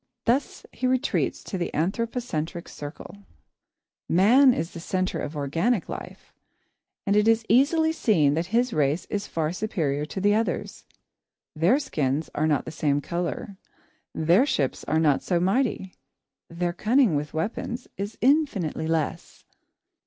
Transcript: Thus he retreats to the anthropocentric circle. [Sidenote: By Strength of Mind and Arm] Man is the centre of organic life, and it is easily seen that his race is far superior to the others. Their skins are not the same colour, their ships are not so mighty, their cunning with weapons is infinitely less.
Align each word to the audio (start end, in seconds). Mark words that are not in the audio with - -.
Thus 0.25 0.65
he 0.73 0.87
retreats 0.87 1.43
to 1.43 1.59
the 1.59 1.71
anthropocentric 1.75 2.67
circle. 2.67 3.11
[Sidenote: 3.11 3.25
By 3.27 3.27
Strength 3.53 3.63
of 3.69 4.09
Mind 4.15 4.27
and 4.31 4.31
Arm] 4.45 4.49
Man 4.49 4.59
is 4.59 4.71
the 4.71 4.79
centre 4.79 5.19
of 5.19 5.35
organic 5.35 5.89
life, 5.89 6.33
and 7.05 7.15
it 7.15 7.27
is 7.27 7.45
easily 7.47 7.91
seen 7.91 8.33
that 8.33 8.47
his 8.47 8.73
race 8.73 9.05
is 9.11 9.27
far 9.27 9.51
superior 9.53 10.05
to 10.05 10.19
the 10.19 10.33
others. 10.33 10.85
Their 11.55 11.77
skins 11.77 12.31
are 12.33 12.47
not 12.47 12.65
the 12.65 12.71
same 12.71 12.99
colour, 12.99 13.57
their 14.15 14.47
ships 14.47 14.83
are 14.85 14.99
not 14.99 15.21
so 15.21 15.39
mighty, 15.39 15.93
their 16.49 16.73
cunning 16.73 17.15
with 17.15 17.35
weapons 17.35 17.87
is 17.95 18.17
infinitely 18.23 18.87
less. 18.87 19.43